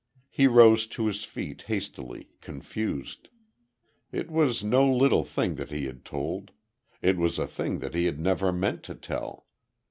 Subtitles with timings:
[0.31, 3.29] He rose to his feet, hastily, confused.
[4.11, 6.49] It was no little thing that he had told;
[7.03, 9.45] it was a thing that he had never meant to tell.